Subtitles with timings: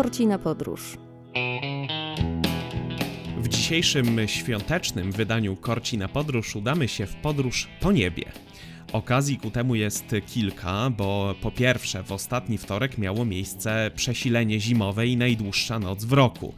[0.00, 0.96] Korci na podróż.
[3.38, 8.24] W dzisiejszym świątecznym wydaniu Korci na podróż udamy się w podróż po niebie.
[8.92, 15.06] Okazji ku temu jest kilka, bo po pierwsze w ostatni wtorek miało miejsce przesilenie zimowe
[15.06, 16.54] i najdłuższa noc w roku.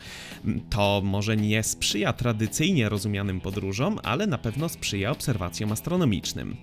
[0.70, 6.56] To może nie sprzyja tradycyjnie rozumianym podróżom, ale na pewno sprzyja obserwacjom astronomicznym.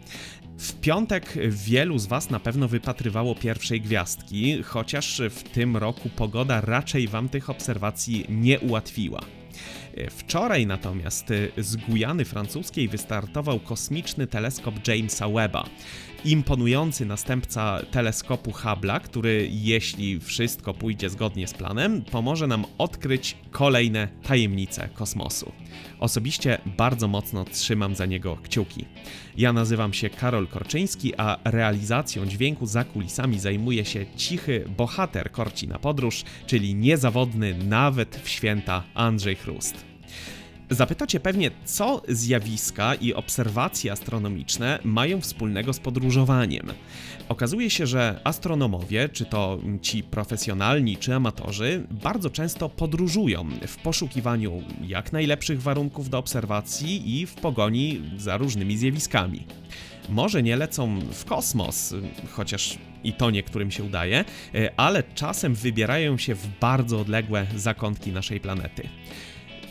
[0.59, 6.61] W piątek wielu z Was na pewno wypatrywało pierwszej gwiazdki, chociaż w tym roku pogoda
[6.61, 9.21] raczej Wam tych obserwacji nie ułatwiła.
[10.09, 11.25] Wczoraj natomiast
[11.57, 15.65] z Gujany francuskiej wystartował kosmiczny teleskop Jamesa Webba.
[16.25, 24.07] Imponujący następca teleskopu Hubble'a, który, jeśli wszystko pójdzie zgodnie z planem, pomoże nam odkryć kolejne
[24.23, 25.51] tajemnice kosmosu.
[25.99, 28.85] Osobiście bardzo mocno trzymam za niego kciuki.
[29.37, 35.67] Ja nazywam się Karol Korczyński, a realizacją dźwięku za kulisami zajmuje się cichy bohater Korci
[35.67, 39.88] na podróż, czyli niezawodny nawet w święta Andrzej Chrust.
[40.71, 46.67] Zapytacie pewnie, co zjawiska i obserwacje astronomiczne mają wspólnego z podróżowaniem.
[47.29, 54.63] Okazuje się, że astronomowie, czy to ci profesjonalni, czy amatorzy, bardzo często podróżują w poszukiwaniu
[54.87, 59.47] jak najlepszych warunków do obserwacji i w pogoni za różnymi zjawiskami.
[60.09, 61.93] Może nie lecą w kosmos,
[62.31, 64.25] chociaż i to niektórym się udaje,
[64.77, 68.89] ale czasem wybierają się w bardzo odległe zakątki naszej planety.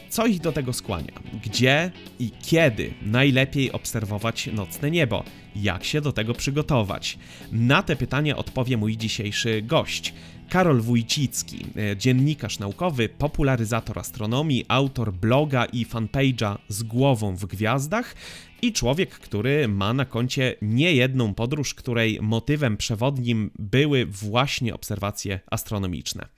[0.08, 1.12] Co ich do tego skłania?
[1.44, 5.24] Gdzie i kiedy najlepiej obserwować nocne niebo?
[5.56, 7.18] Jak się do tego przygotować?
[7.52, 10.14] Na te pytania odpowie mój dzisiejszy gość.
[10.48, 18.14] Karol Wójcicki, dziennikarz naukowy, popularyzator astronomii, autor bloga i fanpage'a z głową w gwiazdach
[18.62, 26.28] i człowiek, który ma na koncie niejedną podróż, której motywem przewodnim były właśnie obserwacje astronomiczne.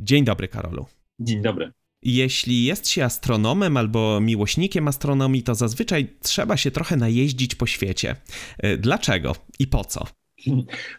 [0.00, 0.86] Dzień dobry, Karolu.
[1.20, 1.72] Dzień dobry.
[2.02, 8.16] Jeśli jest się astronomem albo miłośnikiem astronomii, to zazwyczaj trzeba się trochę najeździć po świecie.
[8.78, 10.06] Dlaczego i po co?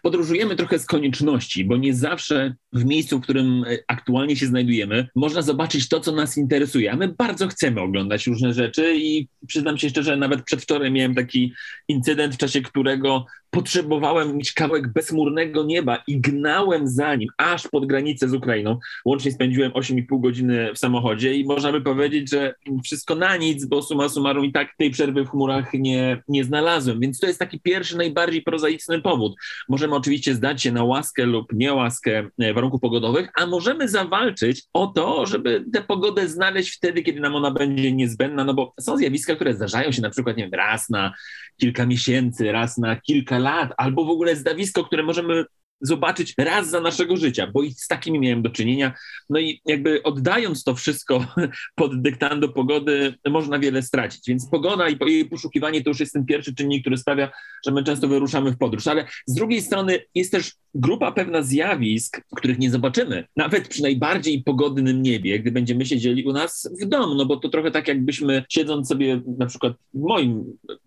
[0.01, 5.41] Podróżujemy trochę z konieczności, bo nie zawsze w miejscu, w którym aktualnie się znajdujemy, można
[5.41, 6.91] zobaczyć to, co nas interesuje.
[6.91, 11.53] A my bardzo chcemy oglądać różne rzeczy i przyznam się szczerze, nawet przedwczoraj miałem taki
[11.87, 17.85] incydent, w czasie którego potrzebowałem mieć kawałek bezmurnego nieba i gnałem za nim aż pod
[17.85, 18.79] granicę z Ukrainą.
[19.05, 23.81] Łącznie spędziłem 8,5 godziny w samochodzie i można by powiedzieć, że wszystko na nic, bo
[23.81, 26.99] suma summarum i tak tej przerwy w chmurach nie, nie znalazłem.
[26.99, 29.35] Więc to jest taki pierwszy, najbardziej prozaiczny powód.
[29.69, 35.25] Możemy oczywiście zdać się na łaskę lub niełaskę warunków pogodowych, a możemy zawalczyć o to,
[35.25, 39.53] żeby tę pogodę znaleźć wtedy, kiedy nam ona będzie niezbędna, no bo są zjawiska, które
[39.53, 41.13] zdarzają się na przykład nie wiem, raz na
[41.57, 45.45] kilka miesięcy, raz na kilka lat, albo w ogóle zdawisko, które możemy
[45.81, 48.93] zobaczyć raz za naszego życia, bo i z takimi miałem do czynienia.
[49.29, 51.25] No i jakby oddając to wszystko
[51.75, 54.21] pod dyktando pogody, można wiele stracić.
[54.27, 57.31] Więc pogoda i jej poszukiwanie to już jest ten pierwszy czynnik, który sprawia,
[57.65, 58.87] że my często wyruszamy w podróż.
[58.87, 64.43] Ale z drugiej strony jest też grupa pewna zjawisk, których nie zobaczymy, nawet przy najbardziej
[64.43, 68.43] pogodnym niebie, gdy będziemy siedzieli u nas w domu, no bo to trochę tak jakbyśmy
[68.49, 70.43] siedząc sobie, na przykład w moim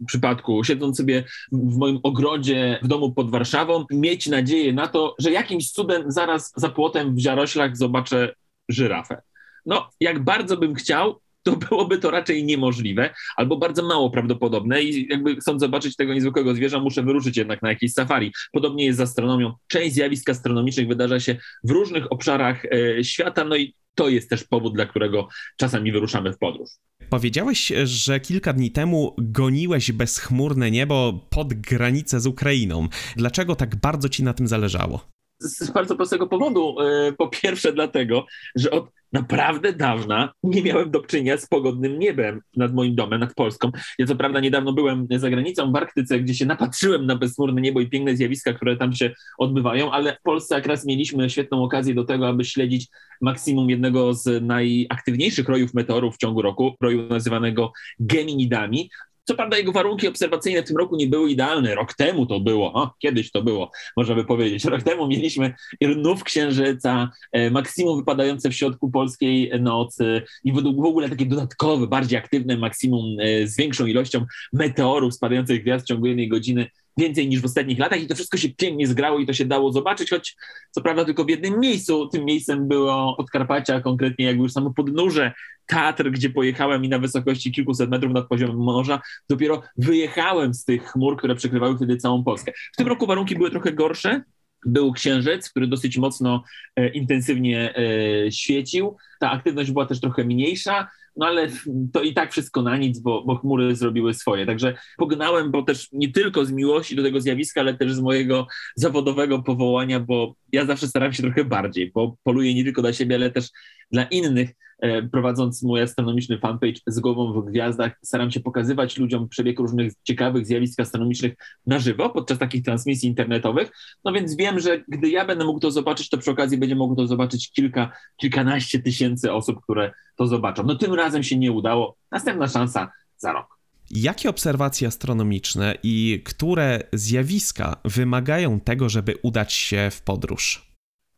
[0.06, 5.30] przypadku, siedząc sobie w moim ogrodzie w domu pod Warszawą, mieć nadzieję na to, że
[5.30, 8.34] jakimś cudem zaraz za płotem w Ziaroślach zobaczę
[8.68, 9.22] żyrafę.
[9.66, 15.08] No, jak bardzo bym chciał, to byłoby to raczej niemożliwe albo bardzo mało prawdopodobne i
[15.10, 18.32] jakby chcąc zobaczyć tego niezwykłego zwierza, muszę wyruszyć jednak na jakieś safari.
[18.52, 19.52] Podobnie jest z astronomią.
[19.66, 24.44] Część zjawisk astronomicznych wydarza się w różnych obszarach e, świata, no i to jest też
[24.44, 26.71] powód, dla którego czasami wyruszamy w podróż.
[27.10, 32.88] Powiedziałeś, że kilka dni temu goniłeś bezchmurne niebo pod granicę z Ukrainą.
[33.16, 35.09] Dlaczego tak bardzo ci na tym zależało?
[35.41, 36.77] Z bardzo prostego powodu.
[37.19, 42.75] Po pierwsze, dlatego, że od naprawdę dawna nie miałem do czynienia z pogodnym niebem nad
[42.75, 43.70] moim domem, nad Polską.
[43.98, 47.80] Ja co prawda niedawno byłem za granicą w Arktyce, gdzie się napatrzyłem na bezchmurne niebo
[47.80, 51.94] i piękne zjawiska, które tam się odbywają, ale w Polsce jak raz mieliśmy świetną okazję
[51.94, 52.88] do tego, aby śledzić
[53.20, 58.90] maksimum jednego z najaktywniejszych rojów meteorów w ciągu roku, roju nazywanego Geminidami.
[59.25, 61.75] Co prawda jego warunki obserwacyjne w tym roku nie były idealne.
[61.75, 64.65] Rok temu to było, o, kiedyś to było, można by powiedzieć.
[64.65, 65.55] Rok temu mieliśmy
[65.85, 72.19] rnów księżyca, e, maksimum wypadające w środku polskiej nocy i w ogóle takie dodatkowe, bardziej
[72.19, 77.41] aktywne maksimum e, z większą ilością meteorów spadających gwiazd w ciągu jednej godziny więcej niż
[77.41, 80.37] w ostatnich latach i to wszystko się pięknie zgrało i to się dało zobaczyć, choć
[80.70, 82.08] co prawda tylko w jednym miejscu.
[82.08, 85.32] Tym miejscem było Podkarpacia, konkretnie jakby już samo podnóże
[85.67, 90.85] Tatr, gdzie pojechałem i na wysokości kilkuset metrów nad poziomem morza dopiero wyjechałem z tych
[90.85, 92.52] chmur, które przykrywały wtedy całą Polskę.
[92.73, 94.23] W tym roku warunki były trochę gorsze,
[94.67, 96.44] był księżyc, który dosyć mocno
[96.76, 98.97] e, intensywnie e, świecił.
[99.20, 101.49] Ta aktywność była też trochę mniejsza, no ale
[101.93, 104.46] to i tak wszystko na nic, bo, bo chmury zrobiły swoje.
[104.46, 108.46] Także pognałem, bo też nie tylko z miłości do tego zjawiska, ale też z mojego
[108.76, 113.16] zawodowego powołania, bo ja zawsze staram się trochę bardziej, bo poluję nie tylko dla siebie,
[113.16, 113.49] ale też
[113.90, 114.50] dla innych.
[114.79, 119.93] E, prowadząc mój astronomiczny fanpage z głową w gwiazdach, staram się pokazywać ludziom przebieg różnych
[120.03, 121.35] ciekawych zjawisk astronomicznych
[121.67, 123.71] na żywo podczas takich transmisji internetowych.
[124.05, 126.97] No więc wiem, że gdy ja będę mógł to zobaczyć, to przy okazji będzie mogło
[126.97, 130.62] to zobaczyć kilka, kilkanaście tysięcy osób, które to zobaczą.
[130.62, 131.97] No tym razem się nie udało.
[132.11, 133.59] Następna szansa za rok.
[133.91, 140.74] Jakie obserwacje astronomiczne i które zjawiska wymagają tego, żeby udać się w podróż?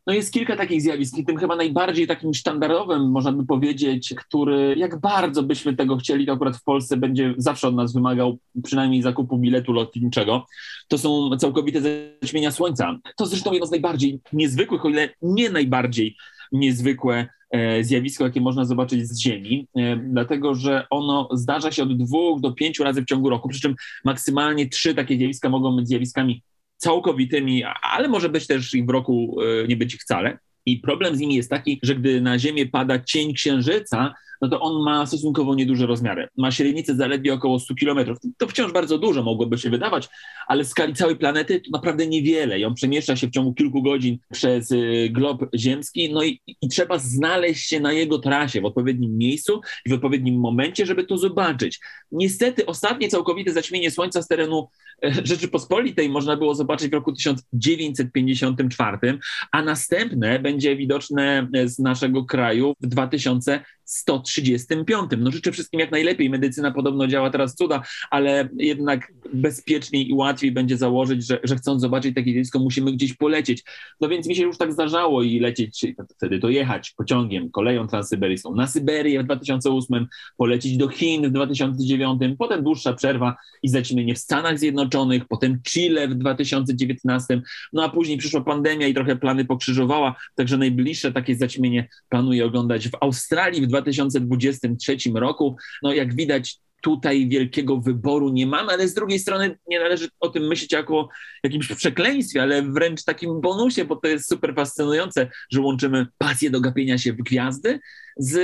[0.06, 4.74] No jest kilka takich zjawisk i tym chyba najbardziej takim sztandarowym, można by powiedzieć, który
[4.76, 9.02] jak bardzo byśmy tego chcieli, to akurat w Polsce będzie zawsze od nas wymagał przynajmniej
[9.02, 10.46] zakupu biletu lotniczego.
[10.88, 11.80] To są całkowite
[12.22, 12.98] zaćmienia Słońca.
[13.16, 16.16] To zresztą jedno z najbardziej niezwykłych, o ile nie najbardziej
[16.52, 21.96] niezwykłe e, zjawisko, jakie można zobaczyć z Ziemi, e, dlatego że ono zdarza się od
[21.96, 23.74] dwóch do pięciu razy w ciągu roku, przy czym
[24.04, 26.42] maksymalnie trzy takie zjawiska mogą być zjawiskami
[26.76, 30.38] całkowitymi, ale może być też ich w roku e, nie być ich wcale.
[30.66, 34.60] I problem z nimi jest taki, że gdy na Ziemię pada cień księżyca, no to
[34.60, 36.28] on ma stosunkowo nieduże rozmiary.
[36.36, 38.14] Ma średnicę zaledwie około 100 km.
[38.38, 40.08] To wciąż bardzo dużo mogłoby się wydawać,
[40.46, 42.58] ale w skali całej planety to naprawdę niewiele.
[42.58, 46.68] I on przemieszcza się w ciągu kilku godzin przez y, glob ziemski, no i, i
[46.68, 51.18] trzeba znaleźć się na jego trasie w odpowiednim miejscu i w odpowiednim momencie, żeby to
[51.18, 51.80] zobaczyć.
[52.12, 54.68] Niestety ostatnie całkowite zaćmienie Słońca z terenu
[55.04, 59.18] e, Rzeczypospolitej można było zobaczyć w roku 1954,
[59.52, 65.10] a następne będzie widoczne z naszego kraju w 2000 135.
[65.18, 66.30] No życzę wszystkim jak najlepiej.
[66.30, 71.80] Medycyna podobno działa teraz cuda, ale jednak bezpieczniej i łatwiej będzie założyć, że, że chcąc
[71.82, 73.64] zobaczyć takie zjawisko, musimy gdzieś polecieć.
[74.00, 75.86] No więc mi się już tak zdarzało i lecieć,
[76.16, 80.06] wtedy to jechać pociągiem, koleją transsyberyjską, na Syberię w 2008,
[80.36, 86.08] polecieć do Chin w 2009, potem dłuższa przerwa i zaćmienie w Stanach Zjednoczonych, potem Chile
[86.08, 87.42] w 2019,
[87.72, 92.88] no a później przyszła pandemia i trochę plany pokrzyżowała, także najbliższe takie zaćmienie planuję oglądać
[92.88, 95.56] w Australii w 2023 roku.
[95.82, 100.28] No jak widać, tutaj wielkiego wyboru nie mamy, ale z drugiej strony nie należy o
[100.28, 101.08] tym myśleć jako o
[101.44, 106.60] jakimś przekleństwie, ale wręcz takim bonusie, bo to jest super fascynujące, że łączymy pasję do
[106.60, 107.80] gapienia się w gwiazdy
[108.18, 108.38] z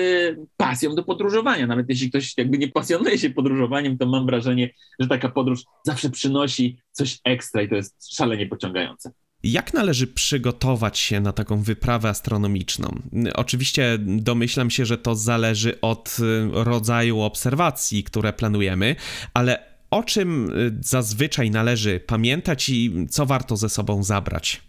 [0.57, 1.67] pasją do podróżowania.
[1.67, 6.11] Nawet jeśli ktoś jakby nie pasjonuje się podróżowaniem, to mam wrażenie, że taka podróż zawsze
[6.11, 9.11] przynosi coś ekstra i to jest szalenie pociągające.
[9.43, 13.03] Jak należy przygotować się na taką wyprawę astronomiczną?
[13.35, 18.97] Oczywiście domyślam się, że to zależy od y, rodzaju obserwacji, które planujemy,
[19.35, 19.59] ale
[19.91, 24.61] o czym y, zazwyczaj należy pamiętać i co warto ze sobą zabrać?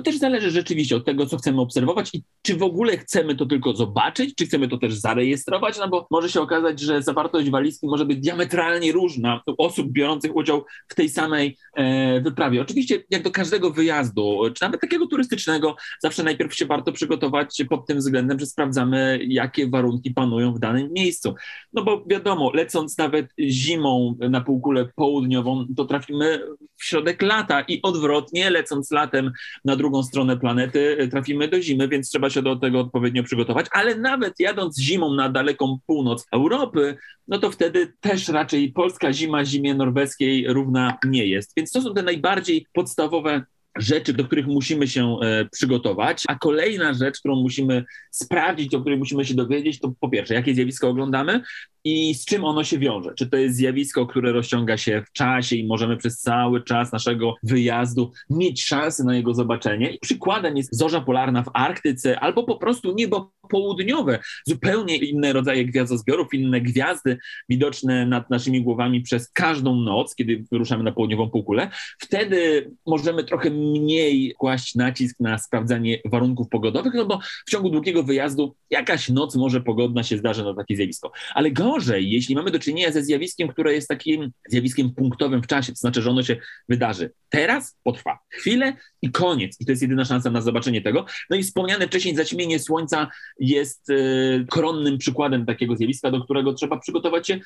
[0.00, 3.46] To też zależy rzeczywiście od tego, co chcemy obserwować i czy w ogóle chcemy to
[3.46, 7.86] tylko zobaczyć, czy chcemy to też zarejestrować, no bo może się okazać, że zawartość walizki
[7.86, 12.62] może być diametralnie różna u osób biorących udział w tej samej e, wyprawie.
[12.62, 17.86] Oczywiście, jak do każdego wyjazdu, czy nawet takiego turystycznego, zawsze najpierw się warto przygotować pod
[17.86, 21.34] tym względem, że sprawdzamy, jakie warunki panują w danym miejscu.
[21.72, 26.40] No bo wiadomo, lecąc nawet zimą na półkulę południową, to trafimy
[26.80, 29.32] w środek lata i odwrotnie, lecąc latem
[29.64, 33.66] na drugą stronę planety, e, trafimy do zimy, więc trzeba się do tego odpowiednio przygotować.
[33.72, 36.96] Ale nawet jadąc zimą na daleką północ Europy,
[37.28, 41.52] no to wtedy też raczej polska zima zimie norweskiej równa nie jest.
[41.56, 43.44] Więc to są te najbardziej podstawowe
[43.76, 46.24] rzeczy, do których musimy się e, przygotować.
[46.28, 50.54] A kolejna rzecz, którą musimy sprawdzić, o której musimy się dowiedzieć, to po pierwsze, jakie
[50.54, 51.42] zjawisko oglądamy,
[51.84, 53.14] i z czym ono się wiąże.
[53.14, 57.34] Czy to jest zjawisko, które rozciąga się w czasie i możemy przez cały czas naszego
[57.42, 59.90] wyjazdu mieć szansę na jego zobaczenie.
[59.90, 65.64] I przykładem jest zorza polarna w Arktyce albo po prostu niebo południowe, zupełnie inne rodzaje
[65.64, 67.18] gwiazdozbiorów, inne gwiazdy
[67.48, 71.70] widoczne nad naszymi głowami przez każdą noc, kiedy wyruszamy na południową półkulę.
[71.98, 78.02] Wtedy możemy trochę mniej kłaść nacisk na sprawdzanie warunków pogodowych, no bo w ciągu długiego
[78.02, 81.12] wyjazdu jakaś noc może pogodna się zdarzy na takie zjawisko.
[81.34, 85.72] Ale gorzej, jeśli mamy do czynienia ze zjawiskiem, które jest takim zjawiskiem punktowym w czasie,
[85.72, 86.36] to znaczy, że ono się
[86.68, 88.72] wydarzy teraz, potrwa chwilę
[89.02, 89.56] i koniec.
[89.60, 91.06] I to jest jedyna szansa na zobaczenie tego.
[91.30, 93.08] No i wspomniane wcześniej zaćmienie Słońca
[93.40, 97.40] jest y, koronnym przykładem takiego zjawiska, do którego trzeba przygotować się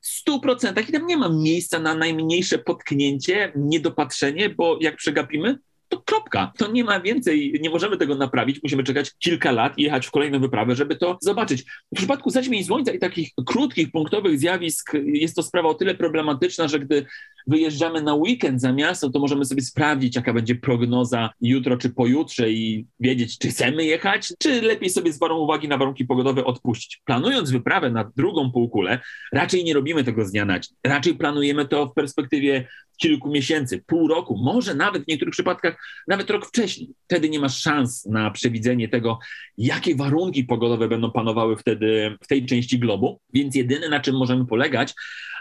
[0.00, 5.58] w 100% i tam nie ma miejsca na najmniejsze potknięcie, niedopatrzenie, bo jak przegapimy,
[5.90, 6.52] to kropka.
[6.58, 8.62] To nie ma więcej, nie możemy tego naprawić.
[8.62, 11.62] Musimy czekać kilka lat i jechać w kolejną wyprawę, żeby to zobaczyć.
[11.92, 16.68] W przypadku zaćmień słońca i takich krótkich, punktowych zjawisk jest to sprawa o tyle problematyczna,
[16.68, 17.06] że gdy
[17.46, 22.50] wyjeżdżamy na weekend za miasto, to możemy sobie sprawdzić, jaka będzie prognoza jutro czy pojutrze
[22.50, 27.00] i wiedzieć, czy chcemy jechać, czy lepiej sobie z warą uwagi na warunki pogodowe odpuścić.
[27.04, 28.98] Planując wyprawę na drugą półkulę,
[29.32, 30.76] raczej nie robimy tego z dnia na dzień.
[30.86, 32.66] Raczej planujemy to w perspektywie
[33.00, 35.76] kilku miesięcy, pół roku, może nawet w niektórych przypadkach
[36.08, 36.90] nawet rok wcześniej.
[37.04, 39.18] Wtedy nie masz szans na przewidzenie tego,
[39.58, 44.46] jakie warunki pogodowe będą panowały wtedy w tej części globu, więc jedyne na czym możemy
[44.46, 44.94] polegać,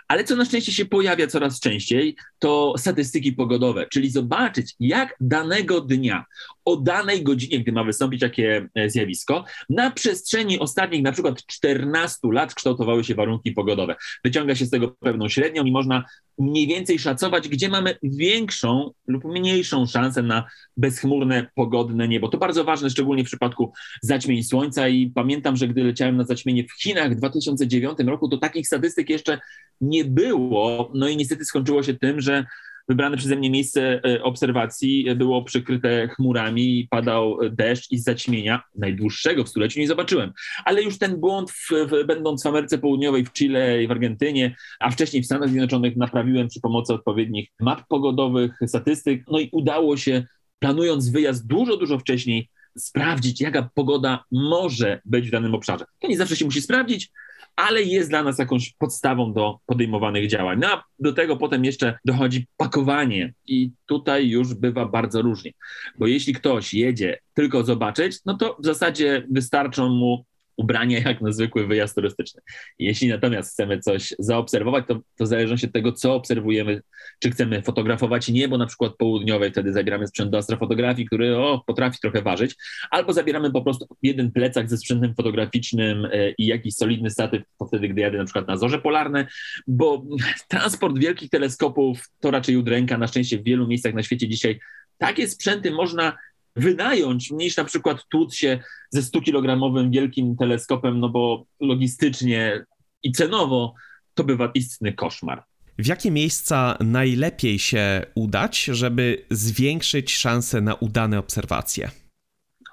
[0.10, 5.82] ale co na szczęście się pojawia coraz częściej, to statystyki pogodowe, czyli zobaczyć, jak danego
[5.82, 6.26] dnia,
[6.70, 12.20] o danej godzinie, gdy ma wystąpić takie e, zjawisko, na przestrzeni ostatnich na przykład 14
[12.32, 13.96] lat kształtowały się warunki pogodowe.
[14.24, 16.04] Wyciąga się z tego pewną średnią i można
[16.40, 20.48] mniej więcej szacować, gdzie mamy większą lub mniejszą szansę na
[20.78, 22.28] bezchmurne, pogodne niebo.
[22.28, 26.64] To bardzo ważne, szczególnie w przypadku zaćmień słońca i pamiętam, że gdy leciałem na zaćmienie
[26.64, 29.40] w Chinach w 2009 roku, to takich statystyk jeszcze
[29.82, 32.46] nie było, no i niestety skończyło się tym, że
[32.90, 39.50] wybrane przeze mnie miejsce e, obserwacji było przykryte chmurami, padał deszcz i zaćmienia najdłuższego w
[39.50, 40.34] stuleciu nie zobaczyłem.
[40.66, 44.56] Ale już ten błąd, w, w, będąc w Ameryce Południowej, w Chile i w Argentynie,
[44.80, 49.98] a wcześniej w Stanach Zjednoczonych, naprawiłem przy pomocy odpowiednich map pogodowych, statystyk, no i udało
[49.98, 50.24] się,
[50.60, 55.86] planując wyjazd dużo, dużo wcześniej, sprawdzić, jaka pogoda może być w danym obszarze.
[56.00, 57.12] To nie zawsze się musi sprawdzić,
[57.56, 60.60] ale jest dla nas jakąś podstawą do podejmowanych działań.
[60.60, 65.52] No a do tego potem jeszcze dochodzi pakowanie i tutaj już bywa bardzo różnie,
[65.98, 70.26] bo jeśli ktoś jedzie tylko zobaczyć, no to w zasadzie wystarczą mu
[70.60, 72.42] ubranie jak na zwykły wyjazd turystyczny.
[72.80, 76.82] Jeśli natomiast chcemy coś zaobserwować, to, to zależy od tego, co obserwujemy,
[77.20, 81.98] czy chcemy fotografować niebo na przykład południowe, wtedy zabieramy sprzęt do astrofotografii, który o, potrafi
[82.02, 82.56] trochę ważyć,
[82.92, 87.66] albo zabieramy po prostu jeden plecak ze sprzętem fotograficznym e, i jakiś solidny statyw, to
[87.66, 89.28] wtedy, gdy jadę na przykład na zorze polarne,
[89.68, 90.06] bo
[90.48, 94.60] transport wielkich teleskopów to raczej udręka, na szczęście w wielu miejscach na świecie dzisiaj
[94.98, 96.18] takie sprzęty można
[96.60, 102.66] wynająć, niż na przykład tłuc się ze 100-kilogramowym wielkim teleskopem, no bo logistycznie
[103.04, 103.74] i cenowo
[104.14, 105.44] to bywa istny koszmar.
[105.78, 111.92] W jakie miejsca najlepiej się udać, żeby zwiększyć szanse na udane obserwacje?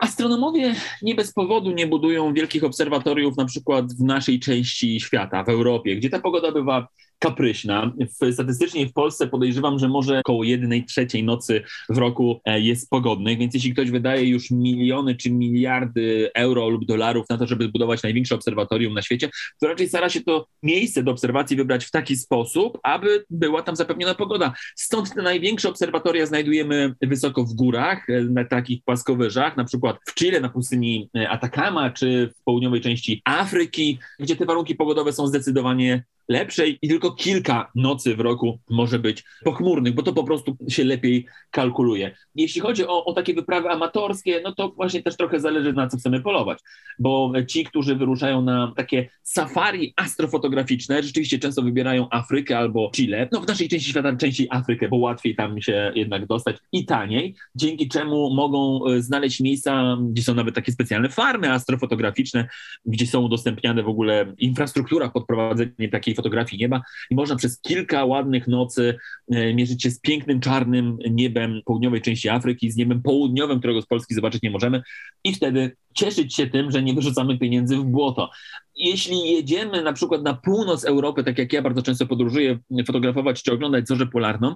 [0.01, 5.49] Astronomowie nie bez powodu nie budują wielkich obserwatoriów, na przykład w naszej części świata, w
[5.49, 7.93] Europie, gdzie ta pogoda bywa kapryśna.
[8.21, 12.91] W, statystycznie w Polsce podejrzewam, że może około jednej trzeciej nocy w roku e, jest
[12.91, 17.65] pogodnych, więc jeśli ktoś wydaje już miliony czy miliardy euro lub dolarów na to, żeby
[17.65, 19.31] zbudować największe obserwatorium na świecie,
[19.61, 23.77] to raczej stara się to miejsce do obserwacji wybrać w taki sposób, aby była tam
[23.77, 24.55] zapewniona pogoda.
[24.77, 30.15] Stąd te największe obserwatoria znajdujemy wysoko w górach, e, na takich płaskowyżach, na przykład w
[30.15, 35.27] Chile, na pustyni e, Atacama, czy w południowej części Afryki, gdzie te warunki pogodowe są
[35.27, 40.57] zdecydowanie lepszej i tylko kilka nocy w roku może być pochmurnych, bo to po prostu
[40.69, 42.17] się lepiej kalkuluje.
[42.35, 45.97] Jeśli chodzi o, o takie wyprawy amatorskie, no to właśnie też trochę zależy na co
[45.97, 46.59] chcemy polować,
[46.99, 53.41] bo ci, którzy wyruszają na takie safari astrofotograficzne, rzeczywiście często wybierają Afrykę albo Chile, no
[53.41, 57.89] w naszej części świata częściej Afrykę, bo łatwiej tam się jednak dostać i taniej, dzięki
[57.89, 62.49] czemu mogą e, znaleźć miejsca, gdzie są nawet takie specjalne farmy astrofotograficzne,
[62.87, 68.05] gdzie są udostępniane w ogóle infrastruktura pod prowadzenie takiej fotografii nieba i można przez kilka
[68.05, 68.99] ładnych nocy
[69.31, 73.87] e, mierzyć się z pięknym czarnym niebem południowej części Afryki, z niebem południowym, którego z
[73.87, 74.83] Polski zobaczyć nie możemy
[75.25, 78.31] i wtedy cieszyć się tym, że nie wyrzucamy pieniędzy w błoto.
[78.77, 83.53] Jeśli jedziemy na przykład na północ Europy, tak jak ja bardzo często podróżuję, fotografować czy
[83.53, 84.55] oglądać zorzę polarną,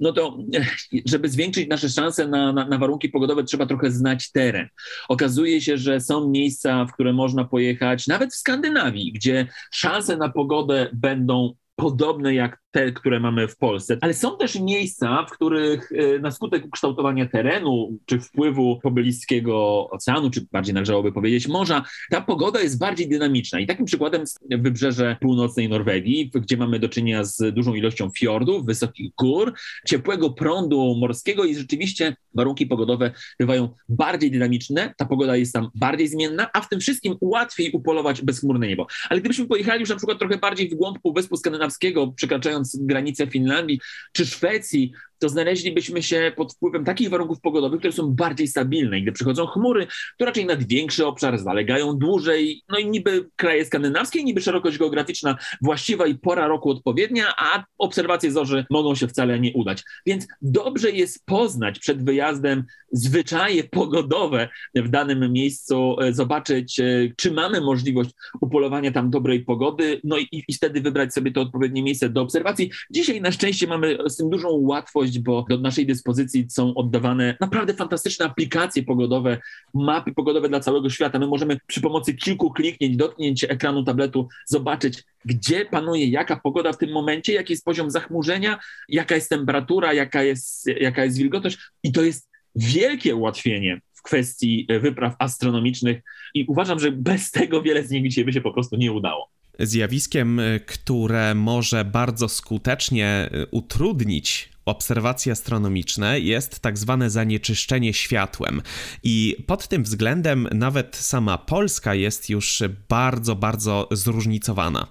[0.00, 0.38] no to
[1.10, 4.68] żeby zwiększyć nasze szanse na, na, na, warunki pogodowe, trzeba trochę znać teren.
[5.08, 10.28] Okazuje się, że są miejsca, w które można pojechać, nawet w Skandynawii, gdzie szanse na
[10.28, 15.92] pogodę będą podobne jak te, które mamy w Polsce, ale są też miejsca, w których
[15.92, 22.20] e, na skutek ukształtowania terenu, czy wpływu pobliskiego oceanu, czy bardziej należałoby powiedzieć morza, ta
[22.20, 23.60] pogoda jest bardziej dynamiczna.
[23.60, 28.66] I takim przykładem jest wybrzeże północnej Norwegii, gdzie mamy do czynienia z dużą ilością fiordów,
[28.66, 29.52] wysokich gór,
[29.86, 36.08] ciepłego prądu morskiego i rzeczywiście warunki pogodowe bywają bardziej dynamiczne, ta pogoda jest tam bardziej
[36.08, 38.86] zmienna, a w tym wszystkim łatwiej upolować bezchmurne niebo.
[39.10, 43.26] Ale gdybyśmy pojechali już na przykład trochę bardziej w głąb Półwyspu Skandynawskiego, przekraczając przekraczając granicę
[43.26, 43.80] Finlandii
[44.12, 44.92] czy Szwecji,
[45.22, 48.98] to znaleźlibyśmy się pod wpływem takich warunków pogodowych, które są bardziej stabilne.
[48.98, 49.86] I gdy przychodzą chmury,
[50.18, 52.62] to raczej nad większy obszar zalegają dłużej.
[52.68, 58.32] No i niby kraje skandynawskie, niby szerokość geograficzna właściwa i pora roku odpowiednia, a obserwacje
[58.32, 59.82] zorzy mogą się wcale nie udać.
[60.06, 66.84] Więc dobrze jest poznać przed wyjazdem zwyczaje pogodowe w danym miejscu, e, zobaczyć, e,
[67.16, 68.10] czy mamy możliwość
[68.40, 72.42] upolowania tam dobrej pogody, no i, i wtedy wybrać sobie to odpowiednie miejsce do obserwacji
[72.42, 72.70] obserwacji.
[72.90, 77.74] Dzisiaj na szczęście mamy z tym dużą łatwość, bo do naszej dyspozycji są oddawane naprawdę
[77.74, 79.38] fantastyczne aplikacje pogodowe,
[79.74, 81.18] mapy pogodowe dla całego świata.
[81.18, 86.78] My możemy przy pomocy kilku kliknięć, dotknięć ekranu tabletu zobaczyć, gdzie panuje jaka pogoda w
[86.78, 91.58] tym momencie, jaki jest poziom zachmurzenia, jaka jest temperatura, jaka jest, jaka jest wilgotność.
[91.82, 96.00] I to jest wielkie ułatwienie w kwestii wypraw astronomicznych
[96.34, 99.28] i uważam, że bez tego wiele z nich dzisiaj by się po prostu nie udało.
[99.58, 108.62] Zjawiskiem, które może bardzo skutecznie utrudnić obserwacje astronomiczne jest tak zwane zanieczyszczenie światłem.
[109.02, 114.86] I pod tym względem nawet sama Polska jest już bardzo, bardzo zróżnicowana.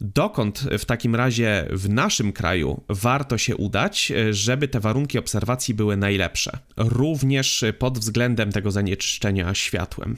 [0.00, 5.96] Dokąd w takim razie w naszym kraju warto się udać, żeby te warunki obserwacji były
[5.96, 10.16] najlepsze, również pod względem tego zanieczyszczenia światłem?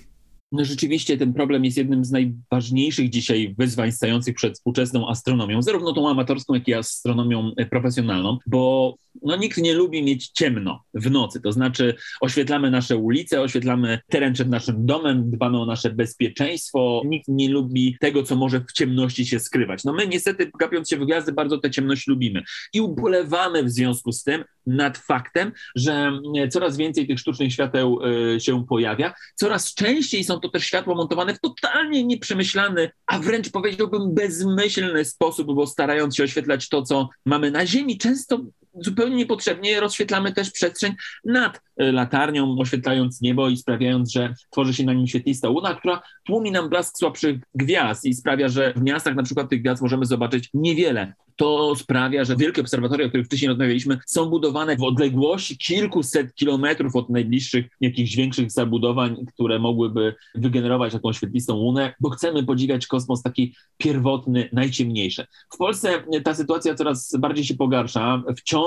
[0.53, 5.93] No rzeczywiście ten problem jest jednym z najważniejszych dzisiaj wyzwań stających przed współczesną astronomią, zarówno
[5.93, 11.41] tą amatorską, jak i astronomią profesjonalną, bo no, nikt nie lubi mieć ciemno w nocy.
[11.41, 17.03] To znaczy, oświetlamy nasze ulice, oświetlamy teren przed naszym domem, dbamy o nasze bezpieczeństwo.
[17.05, 19.85] Nikt nie lubi tego, co może w ciemności się skrywać.
[19.85, 22.43] No my niestety, gapiąc się w gwiazdy, bardzo tę ciemność lubimy
[22.73, 27.99] i ubolewamy w związku z tym nad faktem, że e, coraz więcej tych sztucznych świateł
[28.37, 29.15] y, się pojawia.
[29.35, 35.55] Coraz częściej są to też światła montowane w totalnie nieprzemyślany, a wręcz powiedziałbym bezmyślny sposób,
[35.55, 38.39] bo starając się oświetlać to, co mamy na Ziemi, często
[38.75, 44.85] zupełnie niepotrzebnie rozświetlamy też przestrzeń nad e, latarnią, oświetlając niebo i sprawiając, że tworzy się
[44.85, 49.15] na nim świetlista łuna, która tłumi nam blask słabszych gwiazd i sprawia, że w miastach
[49.15, 51.13] na przykład tych gwiazd możemy zobaczyć niewiele.
[51.37, 56.97] To sprawia, że wielkie obserwatoria, o których wcześniej rozmawialiśmy, są budowane w odległości kilkuset kilometrów
[56.97, 63.23] od najbliższych jakichś większych zabudowań, które mogłyby wygenerować taką świetlistą łunę, bo chcemy podziwiać kosmos
[63.23, 65.27] taki pierwotny, najciemniejszy.
[65.55, 68.23] W Polsce ta sytuacja coraz bardziej się pogarsza.
[68.37, 68.62] Wciąż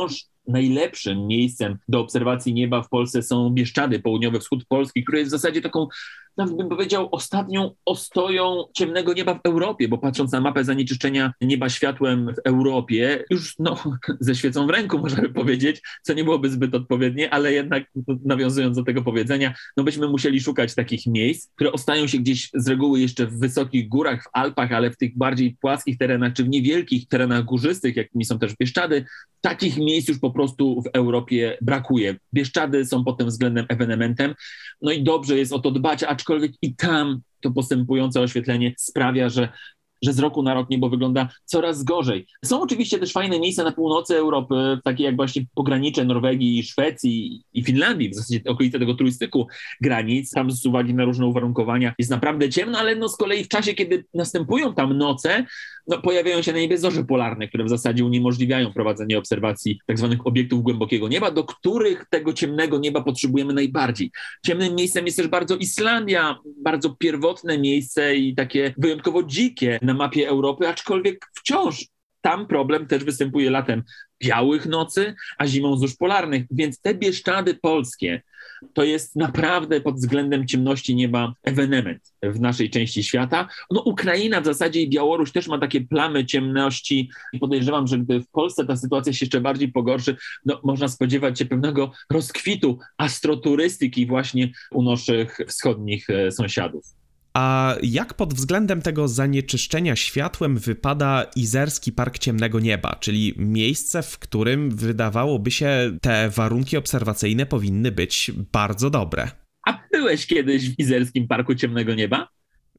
[0.48, 5.40] najlepszym miejscem do obserwacji nieba w Polsce są Bieszczady, południowy wschód Polski, który jest w
[5.40, 5.88] zasadzie taką
[6.38, 11.70] nawet bym powiedział, ostatnią ostoją ciemnego nieba w Europie, bo patrząc na mapę zanieczyszczenia nieba
[11.70, 13.84] światłem w Europie, już no,
[14.20, 17.84] ze świecą w ręku możemy powiedzieć, co nie byłoby zbyt odpowiednie, ale jednak
[18.26, 22.68] nawiązując do tego powiedzenia, no byśmy musieli szukać takich miejsc, które ostają się gdzieś z
[22.68, 26.50] reguły jeszcze w wysokich górach, w Alpach, ale w tych bardziej płaskich terenach, czy w
[26.50, 29.06] niewielkich terenach górzystych, jakimi są też Bieszczady,
[29.42, 32.16] takich miejsc już po prostu w Europie brakuje.
[32.34, 34.36] Bieszczady są pod tym względem ewenementem,
[34.82, 39.50] no i dobrze jest o to dbać, aczkolwiek i tam to postępujące oświetlenie sprawia, że
[40.04, 42.28] że z roku na rok niebo wygląda coraz gorzej.
[42.46, 47.64] Są oczywiście też fajne miejsca na północy Europy, takie jak właśnie pogranicze Norwegii, Szwecji i
[47.64, 49.48] Finlandii, w zasadzie okolice tego trójstyku
[49.82, 50.32] granic.
[50.32, 53.74] Tam z uwagi na różne uwarunkowania jest naprawdę ciemno, ale no z kolei w czasie,
[53.74, 55.46] kiedy następują tam noce,
[55.88, 60.28] no, pojawiają się na niebie zorze polarne, które w zasadzie uniemożliwiają prowadzenie obserwacji tak zwanych
[60.28, 64.12] obiektów głębokiego nieba, do których tego ciemnego nieba potrzebujemy najbardziej.
[64.46, 70.28] Ciemnym miejscem jest też bardzo Islandia, bardzo pierwotne miejsce i takie wyjątkowo dzikie na mapie
[70.30, 71.86] Europy, aczkolwiek wciąż
[72.22, 73.84] tam problem też występuje latem
[74.24, 78.22] białych nocy, a zimą zórz polarnych, więc te Bieszczady polskie
[78.74, 83.48] to jest naprawdę pod względem ciemności nieba ewenement w naszej części świata.
[83.72, 88.22] No Ukraina w zasadzie i Białoruś też ma takie plamy ciemności i podejrzewam, że gdy
[88.22, 94.06] w Polsce ta sytuacja się jeszcze bardziej pogorszy, no można spodziewać się pewnego rozkwitu astroturystyki
[94.06, 97.05] właśnie u naszych wschodnich e, sąsiadów.
[97.36, 104.20] A jak pod względem tego zanieczyszczenia światłem wypada Izerski Park Ciemnego Nieba, czyli miejsce, w
[104.20, 109.32] którym wydawałoby się te warunki obserwacyjne powinny być bardzo dobre?
[109.68, 112.28] A byłeś kiedyś w Izerskim Parku Ciemnego Nieba?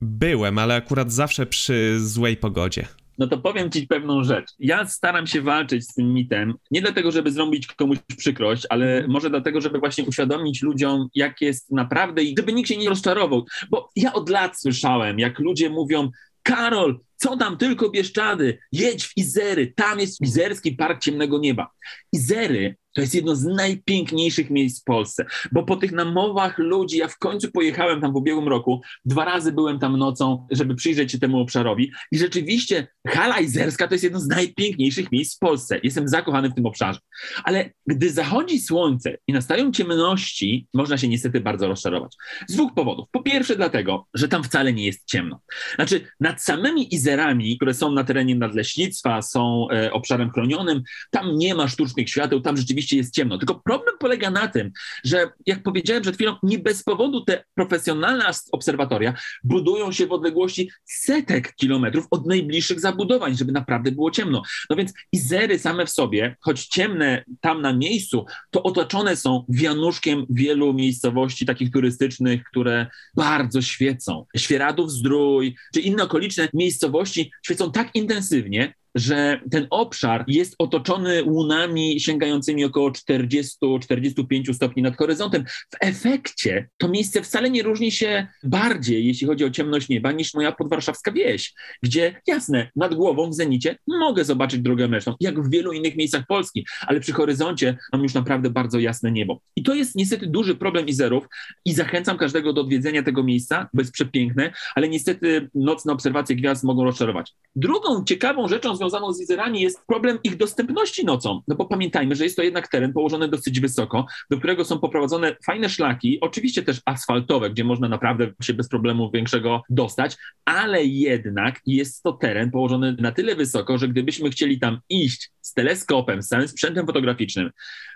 [0.00, 2.86] Byłem, ale akurat zawsze przy złej pogodzie
[3.18, 4.46] no to powiem ci pewną rzecz.
[4.58, 9.12] Ja staram się walczyć z tym mitem, nie dlatego, żeby zrobić komuś przykrość, ale mhm.
[9.12, 13.46] może dlatego, żeby właśnie uświadomić ludziom, jak jest naprawdę i żeby nikt się nie rozczarował.
[13.70, 16.10] Bo ja od lat słyszałem, jak ludzie mówią,
[16.42, 21.70] Karol, co tam tylko Bieszczady, jedź w Izery, tam jest Izerski Park Ciemnego Nieba.
[22.12, 27.08] Izery to jest jedno z najpiękniejszych miejsc w Polsce, bo po tych namowach ludzi, ja
[27.08, 31.18] w końcu pojechałem tam w ubiegłym roku, dwa razy byłem tam nocą, żeby przyjrzeć się
[31.18, 35.80] temu obszarowi i rzeczywiście Hala Izerska to jest jedno z najpiękniejszych miejsc w Polsce.
[35.82, 36.98] Jestem zakochany w tym obszarze.
[37.44, 42.16] Ale gdy zachodzi słońce i nastają ciemności, można się niestety bardzo rozczarować.
[42.48, 43.08] Z dwóch powodów.
[43.10, 45.40] Po pierwsze dlatego, że tam wcale nie jest ciemno.
[45.74, 51.54] Znaczy nad samymi Izerami, które są na terenie nadleśnictwa, są e, obszarem chronionym, tam nie
[51.54, 53.38] ma sztucznych świateł, tam rzeczywiście rzeczywiście jest ciemno.
[53.38, 54.70] Tylko problem polega na tym,
[55.04, 60.70] że jak powiedziałem przed chwilą, nie bez powodu te profesjonalne obserwatoria budują się w odległości
[60.84, 64.42] setek kilometrów od najbliższych zabudowań, żeby naprawdę było ciemno.
[64.70, 70.26] No więc Izery same w sobie, choć ciemne tam na miejscu, to otoczone są wianuszkiem
[70.30, 74.26] wielu miejscowości takich turystycznych, które bardzo świecą.
[74.36, 82.00] Świeradów Zdrój, czy inne okoliczne miejscowości świecą tak intensywnie, że ten obszar jest otoczony łunami
[82.00, 85.44] sięgającymi około 40-45 stopni nad horyzontem.
[85.46, 90.34] W efekcie to miejsce wcale nie różni się bardziej, jeśli chodzi o ciemność nieba, niż
[90.34, 95.50] moja podwarszawska wieś, gdzie jasne, nad głową w zenicie mogę zobaczyć drogę mleczną, jak w
[95.50, 99.40] wielu innych miejscach Polski, ale przy horyzoncie mam już naprawdę bardzo jasne niebo.
[99.56, 101.26] I to jest niestety duży problem Izerów
[101.64, 106.64] i zachęcam każdego do odwiedzenia tego miejsca, bo jest przepiękne, ale niestety nocne obserwacje gwiazd
[106.64, 107.32] mogą rozczarować.
[107.56, 111.40] Drugą ciekawą rzeczą związaną związaną z Izerami jest problem ich dostępności nocą.
[111.48, 115.36] No bo pamiętajmy, że jest to jednak teren położony dosyć wysoko, do którego są poprowadzone
[115.46, 121.60] fajne szlaki, oczywiście też asfaltowe, gdzie można naprawdę się bez problemu większego dostać, ale jednak
[121.66, 126.28] jest to teren położony na tyle wysoko, że gdybyśmy chcieli tam iść z teleskopem, z
[126.28, 127.50] całym sprzętem fotograficznym,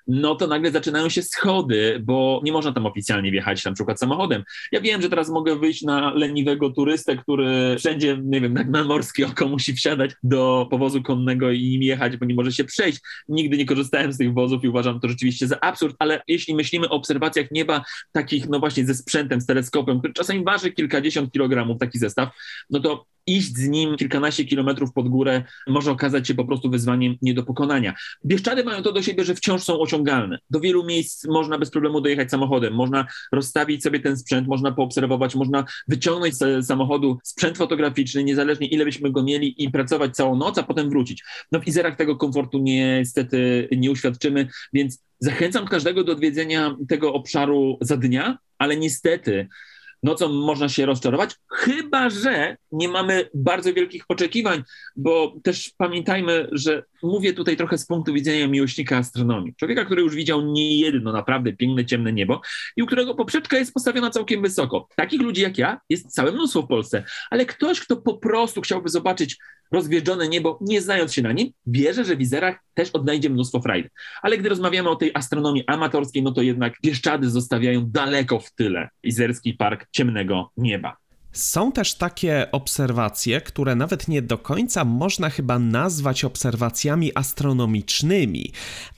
[0.06, 4.44] no to nagle zaczynają się schody, bo nie można tam oficjalnie wjechać na przykład samochodem.
[4.72, 9.26] Ja wiem, że teraz mogę wyjść na leniwego turystę, który wszędzie, nie wiem, na morskie
[9.26, 13.00] oko musi wsiadać do powozu konnego i nim jechać, bo nie może się przejść.
[13.28, 16.88] Nigdy nie korzystałem z tych wozów i uważam to rzeczywiście za absurd, ale jeśli myślimy
[16.88, 21.78] o obserwacjach nieba takich, no właśnie ze sprzętem, z teleskopem, który czasami waży kilkadziesiąt kilogramów,
[21.78, 22.28] taki zestaw,
[22.70, 27.16] no to iść z nim kilkanaście kilometrów pod górę może okazać się po prostu wyzwaniem
[27.22, 27.94] nie do pokonania.
[28.24, 30.38] Bieszczady mają to do siebie, że wciąż są osiągalne.
[30.50, 35.34] Do wielu miejsc można bez problemu dojechać samochodem, można rozstawić sobie ten sprzęt, można poobserwować,
[35.34, 40.58] można wyciągnąć z samochodu sprzęt fotograficzny, niezależnie ile byśmy go mieli i pracować całą noc,
[40.58, 41.24] a potem wrócić.
[41.52, 47.78] No w Izerach tego komfortu niestety nie uświadczymy, więc zachęcam każdego do odwiedzenia tego obszaru
[47.80, 49.48] za dnia, ale niestety
[50.02, 54.62] nocą można się rozczarować, chyba że nie mamy bardzo wielkich oczekiwań,
[54.96, 59.54] bo też pamiętajmy, że mówię tutaj trochę z punktu widzenia miłośnika astronomii.
[59.54, 62.40] Człowieka, który już widział niejedno naprawdę piękne, ciemne niebo
[62.76, 64.88] i u którego poprzeczka jest postawiona całkiem wysoko.
[64.96, 68.88] Takich ludzi jak ja jest całe mnóstwo w Polsce, ale ktoś, kto po prostu chciałby
[68.88, 69.36] zobaczyć
[69.70, 73.90] rozgwieżdżone niebo, nie znając się na nim, wierzę, że w Izerach też odnajdzie mnóstwo frajdy.
[74.22, 78.88] Ale gdy rozmawiamy o tej astronomii amatorskiej, no to jednak Bieszczady zostawiają daleko w tyle
[79.02, 80.96] Izerski Park Ciemnego Nieba.
[81.32, 88.52] Są też takie obserwacje, które nawet nie do końca można chyba nazwać obserwacjami astronomicznymi,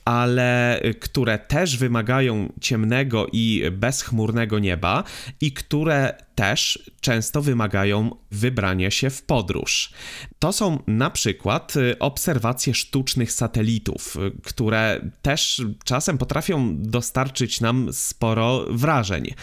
[0.05, 5.03] ale które też wymagają ciemnego i bezchmurnego nieba
[5.41, 9.93] i które też często wymagają wybrania się w podróż.
[10.39, 19.33] To są na przykład obserwacje sztucznych satelitów, które też czasem potrafią dostarczyć nam sporo wrażeń.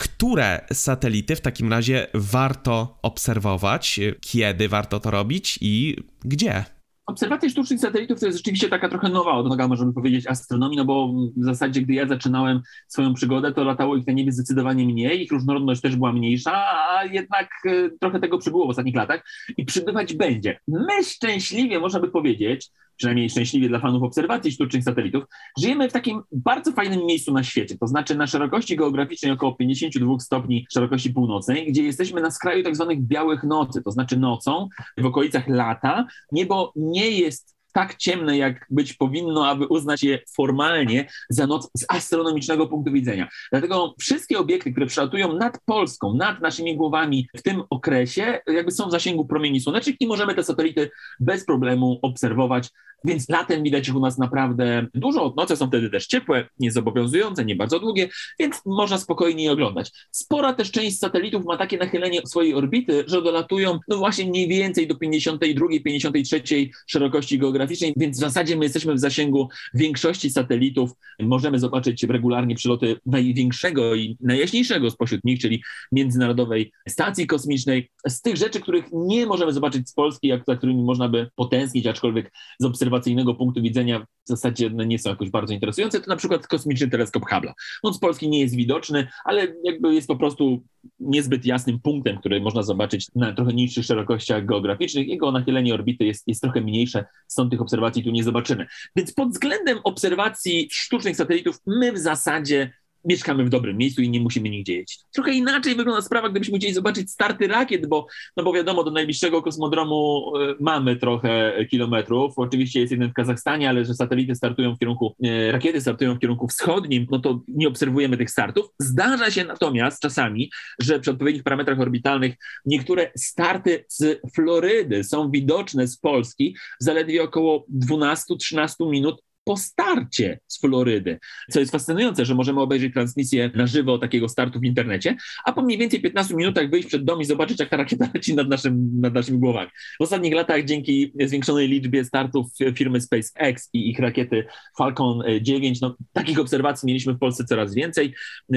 [0.00, 6.64] Które satelity w takim razie warto obserwować, kiedy warto to robić i gdzie?
[7.06, 11.12] Obserwacja sztucznych satelitów to jest rzeczywiście taka trochę nowa odnoga, możemy powiedzieć, astronomii, no bo
[11.36, 15.32] w zasadzie, gdy ja zaczynałem swoją przygodę, to latało ich na niebie zdecydowanie mniej, ich
[15.32, 19.24] różnorodność też była mniejsza, a jednak e, trochę tego przybyło w ostatnich latach
[19.56, 20.58] i przybywać będzie.
[20.68, 25.24] My szczęśliwie, można by powiedzieć, przynajmniej szczęśliwie dla fanów obserwacji sztucznych satelitów,
[25.58, 30.18] żyjemy w takim bardzo fajnym miejscu na świecie, to znaczy na szerokości geograficznej około 52
[30.18, 35.06] stopni szerokości północnej, gdzie jesteśmy na skraju tak zwanych białych nocy, to znaczy nocą w
[35.06, 36.06] okolicach lata.
[36.32, 41.84] Niebo nie jest tak ciemne, jak być powinno, aby uznać je formalnie za noc z
[41.88, 43.28] astronomicznego punktu widzenia.
[43.50, 48.88] Dlatego wszystkie obiekty, które przelatują nad Polską, nad naszymi głowami w tym okresie, jakby są
[48.88, 52.68] w zasięgu promieni słonecznych i możemy te satelity bez problemu obserwować
[53.04, 55.34] więc latem widać ich u nas naprawdę dużo.
[55.36, 59.90] Noce są wtedy też ciepłe, niezobowiązujące, nie bardzo długie, więc można spokojnie je oglądać.
[60.10, 64.86] Spora też część satelitów ma takie nachylenie swojej orbity, że dolatują no właśnie mniej więcej
[64.86, 66.42] do 52, 53
[66.86, 67.59] szerokości geograficznej,
[67.96, 70.90] więc w zasadzie my jesteśmy w zasięgu większości satelitów.
[71.20, 77.90] Możemy zobaczyć regularnie przyloty największego i najjaśniejszego spośród nich, czyli Międzynarodowej Stacji Kosmicznej.
[78.08, 81.86] Z tych rzeczy, których nie możemy zobaczyć z Polski, jak za którymi można by potęsknić,
[81.86, 86.88] aczkolwiek z obserwacyjnego punktu widzenia zasadzie nie są jakoś bardzo interesujące, to na przykład kosmiczny
[86.88, 87.52] teleskop Hubble'a.
[87.82, 90.62] On z Polski nie jest widoczny, ale jakby jest po prostu
[91.00, 95.08] niezbyt jasnym punktem, który można zobaczyć na trochę niższych szerokościach geograficznych.
[95.08, 98.66] Jego nachylenie orbity jest, jest trochę mniejsze, stąd tych obserwacji tu nie zobaczymy.
[98.96, 102.72] Więc pod względem obserwacji sztucznych satelitów my w zasadzie
[103.04, 105.00] mieszkamy w dobrym miejscu i nie musimy nigdzie jeździć.
[105.12, 109.42] Trochę inaczej wygląda sprawa, gdybyśmy chcieli zobaczyć starty rakiet, bo, no bo wiadomo, do najbliższego
[109.42, 112.32] kosmodromu e, mamy trochę kilometrów.
[112.36, 116.18] Oczywiście jest jeden w Kazachstanie, ale że satelity startują w kierunku, e, rakiety startują w
[116.18, 118.66] kierunku wschodnim, no to nie obserwujemy tych startów.
[118.78, 122.34] Zdarza się natomiast czasami, że przy odpowiednich parametrach orbitalnych
[122.66, 130.60] niektóre starty z Florydy są widoczne z Polski zaledwie około 12-13 minut po starcie z
[130.60, 131.18] Florydy.
[131.50, 135.62] Co jest fascynujące, że możemy obejrzeć transmisję na żywo takiego startu w internecie, a po
[135.62, 139.00] mniej więcej 15 minutach wyjść przed dom i zobaczyć, jak ta rakieta leci nad, naszym,
[139.00, 139.70] nad naszymi głowami.
[140.00, 144.44] W ostatnich latach dzięki zwiększonej liczbie startów firmy SpaceX i ich rakiety
[144.78, 148.14] Falcon 9, no, takich obserwacji mieliśmy w Polsce coraz więcej.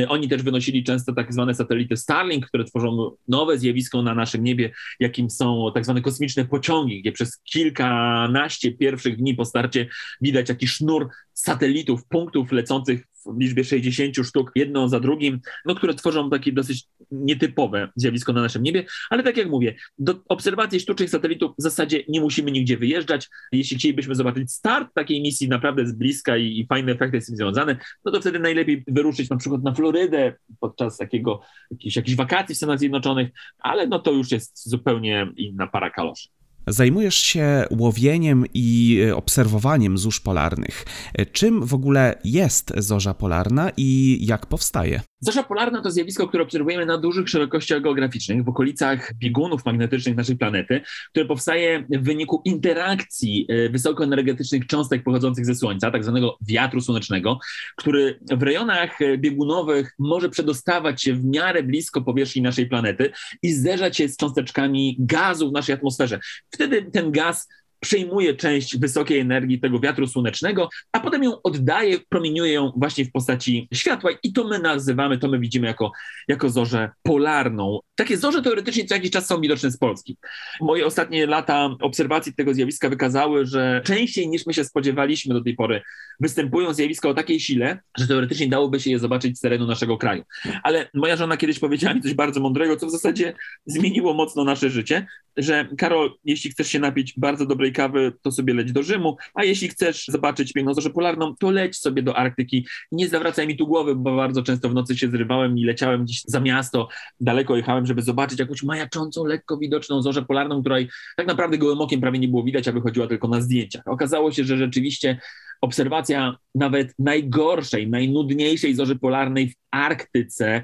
[0.07, 4.71] Oni też wynosili często tak zwane satelity Starlink, które tworzą nowe zjawisko na naszym niebie,
[4.99, 9.87] jakim są tak zwane kosmiczne pociągi, gdzie przez kilkanaście pierwszych dni po starcie
[10.21, 15.93] widać jakiś sznur satelitów, punktów lecących w liczbie 60 sztuk, jedno za drugim, no, które
[15.93, 21.09] tworzą takie dosyć nietypowe zjawisko na naszym niebie, ale tak jak mówię, do obserwacji sztucznych
[21.09, 23.29] satelitów w zasadzie nie musimy nigdzie wyjeżdżać.
[23.51, 27.35] Jeśli chcielibyśmy zobaczyć start takiej misji naprawdę z bliska i, i fajne efekty z tym
[27.35, 32.55] związane, no to wtedy najlepiej wyruszyć na przykład na Florydę podczas takiego, jakichś, jakichś wakacji
[32.55, 36.29] w Stanach Zjednoczonych, ale no to już jest zupełnie inna para kaloszy.
[36.67, 40.85] Zajmujesz się łowieniem i e, obserwowaniem zórz polarnych.
[41.13, 45.01] E, czym w ogóle jest zorza polarna i jak powstaje?
[45.19, 50.37] Zorza polarna to zjawisko, które obserwujemy na dużych szerokościach geograficznych, w okolicach biegunów magnetycznych naszej
[50.37, 56.81] planety, które powstaje w wyniku interakcji e, wysokoenergetycznych cząstek pochodzących ze Słońca, tak zwanego wiatru
[56.81, 57.39] słonecznego,
[57.75, 63.97] który w rejonach biegunowych może przedostawać się w miarę blisko powierzchni naszej planety i zderzać
[63.97, 66.19] się z cząsteczkami gazu w naszej atmosferze.
[66.53, 67.47] Wtedy ten gaz
[67.83, 73.11] przejmuje część wysokiej energii tego wiatru słonecznego, a potem ją oddaje, promieniuje ją właśnie w
[73.11, 75.91] postaci światła i to my nazywamy, to my widzimy jako,
[76.27, 77.79] jako zorzę polarną.
[77.95, 80.17] Takie zorze teoretycznie co jakiś czas są widoczne z Polski.
[80.61, 85.55] Moje ostatnie lata obserwacji tego zjawiska wykazały, że częściej niż my się spodziewaliśmy do tej
[85.55, 85.81] pory
[86.19, 90.23] występują zjawiska o takiej sile, że teoretycznie dałoby się je zobaczyć z terenu naszego kraju.
[90.63, 93.33] Ale moja żona kiedyś powiedziała mi coś bardzo mądrego, co w zasadzie
[93.65, 98.53] zmieniło mocno nasze życie, że Karol, jeśli chcesz się napić bardzo dobrej kawy, to sobie
[98.53, 102.67] leć do Rzymu, a jeśli chcesz zobaczyć piękną zorzę polarną, to leć sobie do Arktyki.
[102.91, 106.21] Nie zawracaj mi tu głowy, bo bardzo często w nocy się zrywałem i leciałem gdzieś
[106.27, 106.87] za miasto,
[107.19, 112.01] daleko jechałem, żeby zobaczyć jakąś majaczącą, lekko widoczną zorzę polarną, której tak naprawdę gołym okiem
[112.01, 113.83] prawie nie było widać, a wychodziła tylko na zdjęciach.
[113.85, 115.19] Okazało się, że rzeczywiście
[115.61, 120.63] obserwacja nawet najgorszej, najnudniejszej zorzy polarnej w Arktyce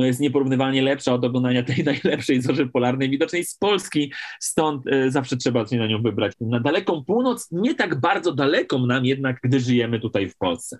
[0.00, 5.10] no jest nieporównywalnie lepsza od oglądania tej najlepszej zorzy polarnej widocznej z Polski, stąd y,
[5.10, 6.32] zawsze trzeba się na nią wybrać.
[6.40, 10.78] Na daleką północ, nie tak bardzo daleką nam jednak, gdy żyjemy tutaj w Polsce.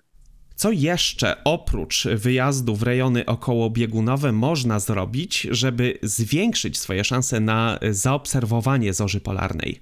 [0.55, 8.93] Co jeszcze oprócz wyjazdu w rejony okołobiegunowe można zrobić, żeby zwiększyć swoje szanse na zaobserwowanie
[8.93, 9.79] zorzy polarnej?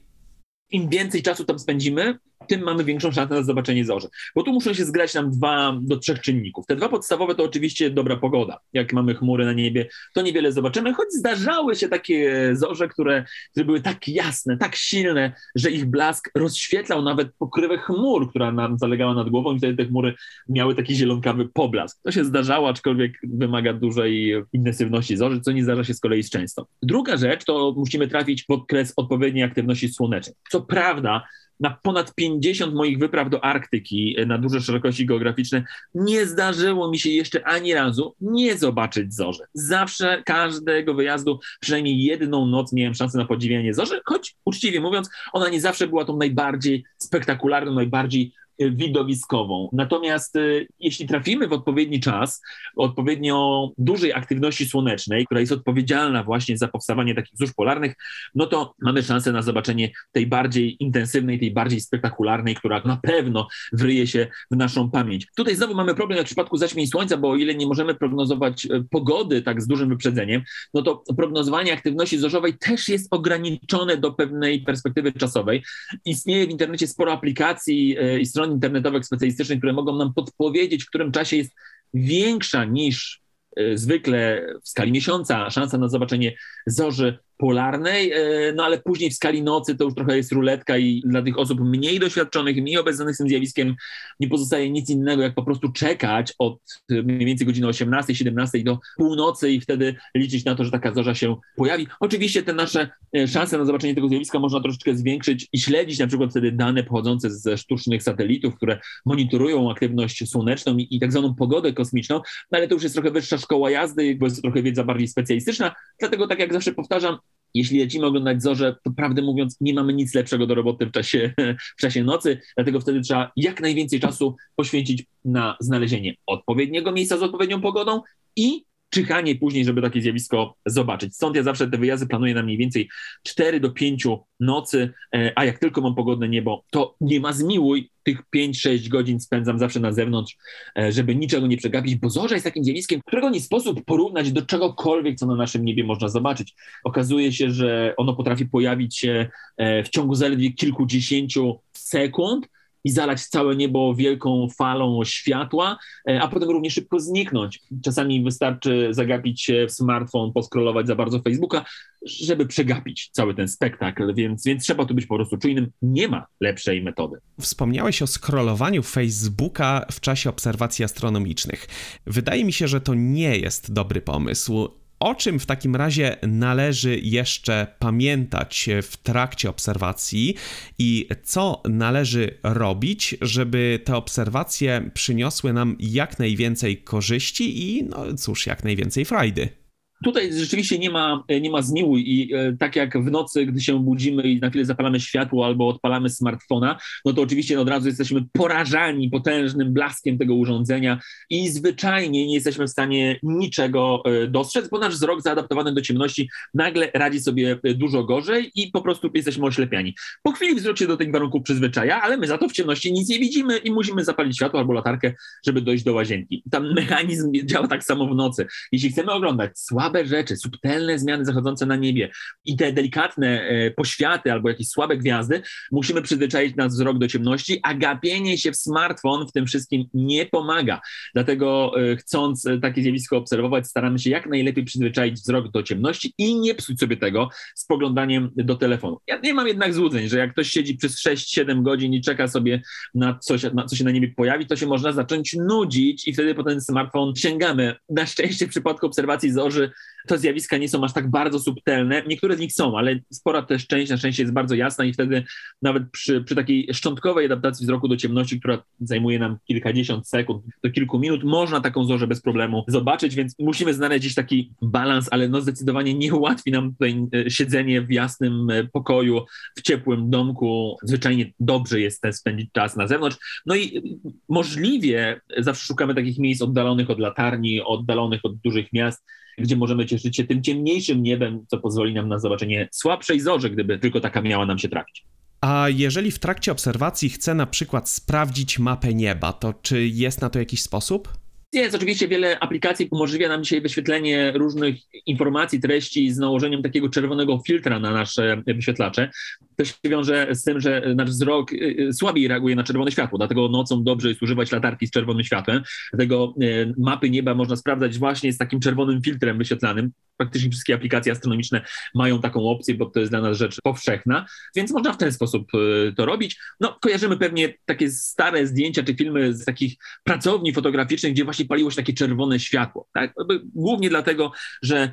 [0.71, 4.07] Im więcej czasu tam spędzimy, tym mamy większą szansę na zobaczenie zorzy.
[4.35, 6.65] Bo tu muszą się zgrać nam dwa do trzech czynników.
[6.65, 8.59] Te dwa podstawowe to oczywiście dobra pogoda.
[8.73, 13.65] Jak mamy chmury na niebie, to niewiele zobaczymy, choć zdarzały się takie zorze, które, które
[13.65, 19.13] były tak jasne, tak silne, że ich blask rozświetlał nawet pokrywę chmur, która nam zalegała
[19.13, 20.13] nad głową i wtedy te chmury
[20.49, 21.99] miały taki zielonkawy poblask.
[22.03, 26.29] To się zdarzało, aczkolwiek wymaga dużej intensywności zorzy, co nie zdarza się z kolei z
[26.29, 26.67] często.
[26.81, 30.35] Druga rzecz to musimy trafić pod kres odpowiedniej aktywności słonecznej.
[30.49, 31.23] Co prawda
[31.59, 36.99] na ponad 50 moich wypraw do Arktyki e, na duże szerokości geograficzne nie zdarzyło mi
[36.99, 39.43] się jeszcze ani razu nie zobaczyć zorzy.
[39.53, 45.49] Zawsze każdego wyjazdu przynajmniej jedną noc miałem szansę na podziwianie zorzy, choć uczciwie mówiąc, ona
[45.49, 49.69] nie zawsze była tą najbardziej spektakularną, najbardziej widowiskową.
[49.73, 52.41] Natomiast y, jeśli trafimy w odpowiedni czas,
[52.75, 57.95] odpowiednio dużej aktywności słonecznej, która jest odpowiedzialna właśnie za powstawanie takich zórz polarnych,
[58.35, 63.47] no to mamy szansę na zobaczenie tej bardziej intensywnej, tej bardziej spektakularnej, która na pewno
[63.73, 65.27] wryje się w naszą pamięć.
[65.35, 68.65] Tutaj znowu mamy problem jak w przypadku zaćmień słońca, bo o ile nie możemy prognozować
[68.65, 70.41] y, pogody tak z dużym wyprzedzeniem,
[70.73, 75.63] no to prognozowanie aktywności zorzowej też jest ograniczone do pewnej perspektywy czasowej.
[76.05, 80.89] Istnieje w internecie sporo aplikacji i stron stron internetowych specjalistycznych, które mogą nam podpowiedzieć, w
[80.89, 81.51] którym czasie jest
[81.93, 83.21] większa niż
[83.55, 86.35] e, zwykle w skali miesiąca szansa na zobaczenie
[86.67, 91.01] zorzy polarnej, e, no ale później w skali nocy to już trochę jest ruletka i
[91.05, 93.75] dla tych osób mniej doświadczonych, mniej obeznanych z tym zjawiskiem
[94.19, 98.79] nie pozostaje nic innego, jak po prostu czekać od mniej więcej godziny 18, 17 do
[98.97, 101.87] północy i wtedy liczyć na to, że taka zorza się pojawi.
[101.99, 106.07] Oczywiście te nasze e, szanse na zobaczenie tego zjawiska można troszeczkę zwiększyć i śledzić na
[106.07, 111.35] przykład wtedy dane pochodzące ze sztucznych satelitów, które monitorują aktywność słoneczną i, i tak zwaną
[111.35, 112.15] pogodę kosmiczną,
[112.51, 115.75] no ale to już jest trochę wyższa szkoła jazdy, bo jest trochę wiedza bardziej specjalistyczna,
[115.99, 117.17] dlatego tak jak zawsze powtarzam,
[117.53, 121.33] jeśli lecimy oglądać zorze, to prawdę mówiąc, nie mamy nic lepszego do roboty w czasie,
[121.77, 127.23] w czasie nocy, dlatego wtedy trzeba jak najwięcej czasu poświęcić na znalezienie odpowiedniego miejsca z
[127.23, 128.01] odpowiednią pogodą
[128.35, 131.15] i czyhanie później, żeby takie zjawisko zobaczyć.
[131.15, 132.89] Stąd ja zawsze te wyjazdy planuję na mniej więcej
[133.23, 134.07] 4 do 5
[134.39, 139.19] nocy, e, a jak tylko mam pogodne niebo, to nie ma zmiłuj, tych 5-6 godzin
[139.19, 140.37] spędzam zawsze na zewnątrz,
[140.77, 144.41] e, żeby niczego nie przegapić, bo zorza jest takim zjawiskiem, którego nie sposób porównać do
[144.41, 146.55] czegokolwiek, co na naszym niebie można zobaczyć.
[146.83, 152.47] Okazuje się, że ono potrafi pojawić się e, w ciągu zaledwie kilkudziesięciu sekund,
[152.83, 155.77] i zalać całe niebo wielką falą światła,
[156.09, 157.59] e, a potem równie szybko zniknąć.
[157.83, 161.65] Czasami wystarczy zagapić się w smartfon, poskrolować za bardzo Facebooka,
[162.05, 165.71] żeby przegapić cały ten spektakl, więc, więc trzeba tu być po prostu czujnym.
[165.81, 167.17] Nie ma lepszej metody.
[167.39, 171.67] Wspomniałeś o scrollowaniu Facebooka w czasie obserwacji astronomicznych.
[172.05, 174.78] Wydaje mi się, że to nie jest dobry pomysł.
[174.99, 180.35] O czym w takim razie należy jeszcze pamiętać w trakcie obserwacji
[180.79, 188.47] i co należy robić, żeby te obserwacje przyniosły nam jak najwięcej korzyści i, no cóż,
[188.47, 189.58] jak najwięcej frajdy?
[190.03, 193.79] Tutaj rzeczywiście nie ma, nie ma zmiłuj i e, tak jak w nocy, gdy się
[193.79, 198.25] budzimy i na chwilę zapalamy światło albo odpalamy smartfona, no to oczywiście od razu jesteśmy
[198.33, 204.79] porażani potężnym blaskiem tego urządzenia i zwyczajnie nie jesteśmy w stanie niczego e, dostrzec, bo
[204.79, 209.45] nasz wzrok zaadaptowany do ciemności nagle radzi sobie e, dużo gorzej i po prostu jesteśmy
[209.45, 209.95] oślepiani.
[210.23, 213.09] Po chwili wzrok się do tych warunków przyzwyczaja, ale my za to w ciemności nic
[213.09, 215.13] nie widzimy i musimy zapalić światło albo latarkę,
[215.45, 216.43] żeby dojść do łazienki.
[216.51, 218.47] Tam mechanizm działa tak samo w nocy.
[218.71, 222.09] Jeśli chcemy oglądać słabe słabe rzeczy, subtelne zmiany zachodzące na niebie
[222.45, 227.59] i te delikatne e, poświaty albo jakieś słabe gwiazdy, musimy przyzwyczaić nasz wzrok do ciemności,
[227.63, 230.81] a gapienie się w smartfon w tym wszystkim nie pomaga.
[231.13, 236.13] Dlatego e, chcąc e, takie zjawisko obserwować, staramy się jak najlepiej przyzwyczaić wzrok do ciemności
[236.17, 238.97] i nie psuć sobie tego spoglądaniem do telefonu.
[239.07, 242.61] Ja nie mam jednak złudzeń, że jak ktoś siedzi przez 6-7 godzin i czeka sobie
[242.95, 246.35] na coś, na co się na niebie pojawi, to się można zacząć nudzić i wtedy
[246.35, 247.75] po ten smartfon sięgamy.
[247.89, 249.71] Na szczęście w przypadku obserwacji zorzy
[250.07, 252.03] te zjawiska nie są aż tak bardzo subtelne.
[252.07, 255.23] Niektóre z nich są, ale spora też część na szczęście jest bardzo jasna i wtedy
[255.61, 260.71] nawet przy, przy takiej szczątkowej adaptacji wzroku do ciemności, która zajmuje nam kilkadziesiąt sekund do
[260.71, 265.29] kilku minut, można taką zorzę bez problemu zobaczyć, więc musimy znaleźć gdzieś taki balans, ale
[265.29, 269.25] no zdecydowanie nie ułatwi nam tutaj e, siedzenie w jasnym e, pokoju,
[269.57, 270.77] w ciepłym domku.
[270.83, 273.17] Zwyczajnie dobrze jest spędzić czas na zewnątrz.
[273.45, 273.81] No i
[274.29, 279.05] możliwie zawsze szukamy takich miejsc oddalonych od latarni, oddalonych od dużych miast,
[279.39, 283.79] gdzie możemy cieszyć się tym ciemniejszym niebem, co pozwoli nam na zobaczenie słabszej zorzy, gdyby
[283.79, 285.05] tylko taka miała nam się trafić.
[285.41, 290.29] A jeżeli w trakcie obserwacji chcę na przykład sprawdzić mapę nieba, to czy jest na
[290.29, 291.13] to jakiś sposób?
[291.53, 294.75] Jest oczywiście wiele aplikacji, umożliwia nam dzisiaj wyświetlenie różnych
[295.05, 299.11] informacji, treści z nałożeniem takiego czerwonego filtra na nasze wyświetlacze.
[299.59, 303.17] To się wiąże z tym, że nasz wzrok y, y, słabiej reaguje na czerwone światło,
[303.17, 305.63] dlatego nocą dobrze jest używać latarki z czerwonym światłem.
[305.93, 306.33] Dlatego
[306.77, 309.91] mapy nieba można sprawdzać właśnie z takim czerwonym filtrem wyświetlanym.
[310.17, 311.61] Praktycznie wszystkie aplikacje astronomiczne
[311.95, 315.51] mają taką opcję, bo to jest dla nas rzecz powszechna, więc można w ten sposób
[315.97, 316.39] to robić.
[316.59, 321.71] No, kojarzymy pewnie takie stare zdjęcia czy filmy z takich pracowni fotograficznych, gdzie właśnie paliło
[321.71, 322.87] się takie czerwone światło.
[322.93, 323.13] Tak?
[323.55, 324.91] Głównie dlatego, że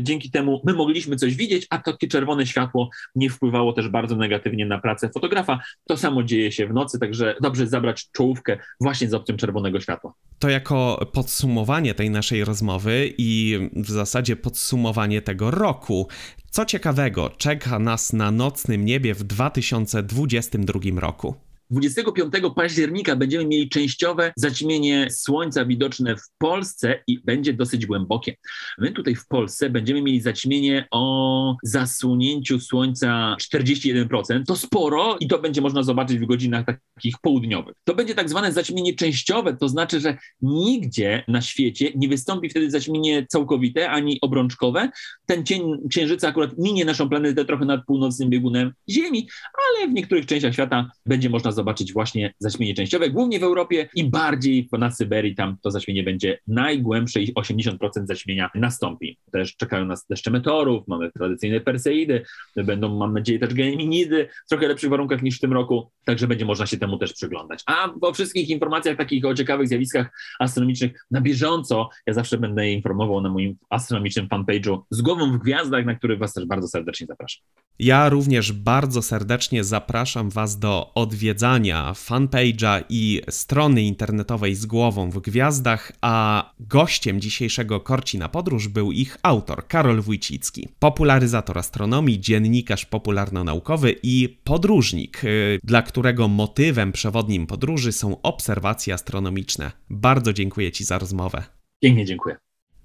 [0.00, 4.16] dzięki temu my mogliśmy coś widzieć, a takie czerwone światło nie wpływało też bardzo bardzo
[4.16, 5.60] negatywnie na pracę fotografa.
[5.86, 10.14] To samo dzieje się w nocy, także dobrze zabrać czołówkę właśnie z opcją czerwonego światła.
[10.38, 16.08] To jako podsumowanie tej naszej rozmowy i w zasadzie podsumowanie tego roku.
[16.50, 21.34] Co ciekawego czeka nas na nocnym niebie w 2022 roku?
[21.72, 28.36] 25 października będziemy mieli częściowe zaćmienie słońca widoczne w Polsce i będzie dosyć głębokie.
[28.78, 34.42] My tutaj w Polsce będziemy mieli zaćmienie o zasłonięciu słońca 41%.
[34.46, 37.74] To sporo i to będzie można zobaczyć w godzinach takich południowych.
[37.84, 42.70] To będzie tak zwane zaćmienie częściowe, to znaczy, że nigdzie na świecie nie wystąpi wtedy
[42.70, 44.90] zaćmienie całkowite ani obrączkowe.
[45.26, 49.28] Ten cień księżyca akurat minie naszą planetę trochę nad północnym biegunem Ziemi,
[49.68, 53.88] ale w niektórych częściach świata będzie można zobaczyć zobaczyć właśnie zaćmienie częściowe, głównie w Europie
[53.94, 59.18] i bardziej na Syberii, tam to zaćmienie będzie najgłębsze i 80% zaćmienia nastąpi.
[59.32, 62.22] Też czekają nas deszcze meteorów, mamy tradycyjne perseidy,
[62.56, 66.44] będą, mam nadzieję, też geminidy w trochę lepszych warunkach niż w tym roku, także będzie
[66.44, 67.62] można się temu też przyglądać.
[67.66, 70.10] A o wszystkich informacjach takich o ciekawych zjawiskach
[70.40, 75.86] astronomicznych na bieżąco, ja zawsze będę informował na moim astronomicznym fanpage'u z głową w gwiazdach,
[75.86, 77.44] na który Was też bardzo serdecznie zapraszam.
[77.78, 81.51] Ja również bardzo serdecznie zapraszam Was do odwiedzania
[81.94, 88.92] fanpage'a i strony internetowej z głową w gwiazdach, a gościem dzisiejszego Korci na Podróż był
[88.92, 97.46] ich autor, Karol Wójcicki, popularyzator astronomii, dziennikarz popularno-naukowy i podróżnik, y, dla którego motywem przewodnim
[97.46, 99.72] podróży są obserwacje astronomiczne.
[99.90, 101.44] Bardzo dziękuję Ci za rozmowę.
[101.82, 102.36] Pięknie dziękuję.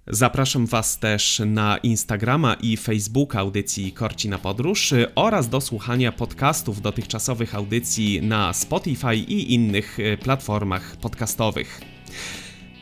[0.10, 6.82] Zapraszam Was też na Instagrama i Facebooka audycji Korci na Podróż oraz do słuchania podcastów
[6.82, 11.82] dotychczasowych audycji na Spotify i innych e, platformach podcastowych.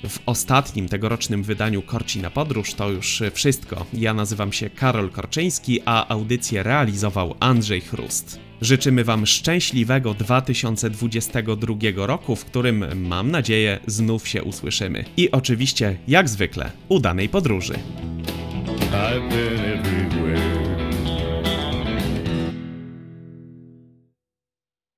[0.10, 3.86] W ostatnim tegorocznym wydaniu Korci na Podróż to już wszystko.
[3.94, 8.40] Ja nazywam się Karol Korczyński, a audycję realizował Andrzej Chrust.
[8.62, 15.06] Życzymy Wam szczęśliwego 2022 roku, w którym mam nadzieję znów się usłyszymy.
[15.18, 17.74] I oczywiście, jak zwykle, udanej podróży.